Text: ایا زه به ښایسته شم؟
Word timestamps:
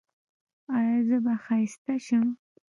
ایا 0.75 0.97
زه 1.07 1.17
به 1.23 1.33
ښایسته 1.45 1.95
شم؟ 2.05 2.27